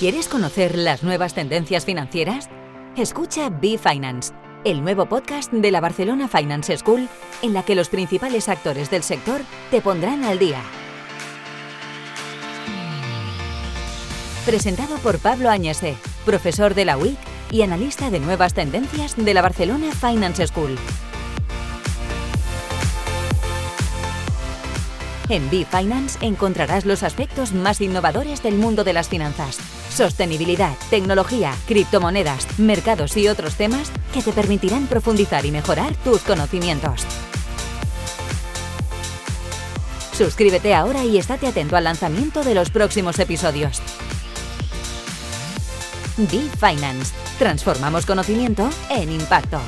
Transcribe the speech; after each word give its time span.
¿Quieres 0.00 0.26
conocer 0.26 0.76
las 0.76 1.04
nuevas 1.04 1.34
tendencias 1.34 1.84
financieras? 1.84 2.50
Escucha 2.96 3.48
Be 3.48 3.78
Finance, 3.78 4.32
el 4.64 4.82
nuevo 4.82 5.06
podcast 5.06 5.52
de 5.52 5.70
la 5.70 5.80
Barcelona 5.80 6.26
Finance 6.26 6.76
School, 6.78 7.08
en 7.42 7.54
la 7.54 7.62
que 7.62 7.76
los 7.76 7.90
principales 7.90 8.48
actores 8.48 8.90
del 8.90 9.04
sector 9.04 9.42
te 9.70 9.80
pondrán 9.80 10.24
al 10.24 10.40
día. 10.40 10.60
Presentado 14.44 14.96
por 14.96 15.20
Pablo 15.20 15.48
Añese, 15.48 15.94
profesor 16.24 16.74
de 16.74 16.86
la 16.86 16.98
UIC 16.98 17.18
y 17.52 17.62
analista 17.62 18.10
de 18.10 18.18
nuevas 18.18 18.52
tendencias 18.52 19.14
de 19.16 19.32
la 19.32 19.42
Barcelona 19.42 19.92
Finance 19.92 20.48
School. 20.48 20.76
En 25.28 25.48
B-Finance 25.50 26.18
encontrarás 26.20 26.84
los 26.84 27.04
aspectos 27.04 27.52
más 27.52 27.80
innovadores 27.80 28.42
del 28.42 28.56
mundo 28.56 28.82
de 28.82 28.92
las 28.92 29.08
finanzas. 29.08 29.73
Sostenibilidad, 29.94 30.76
tecnología, 30.90 31.54
criptomonedas, 31.68 32.58
mercados 32.58 33.16
y 33.16 33.28
otros 33.28 33.54
temas 33.54 33.92
que 34.12 34.22
te 34.22 34.32
permitirán 34.32 34.88
profundizar 34.88 35.46
y 35.46 35.52
mejorar 35.52 35.94
tus 36.02 36.20
conocimientos. 36.22 37.06
Suscríbete 40.18 40.74
ahora 40.74 41.04
y 41.04 41.18
estate 41.18 41.46
atento 41.46 41.76
al 41.76 41.84
lanzamiento 41.84 42.42
de 42.42 42.56
los 42.56 42.70
próximos 42.70 43.20
episodios. 43.20 43.80
B-Finance. 46.16 47.14
Transformamos 47.38 48.04
conocimiento 48.04 48.68
en 48.90 49.12
impacto. 49.12 49.60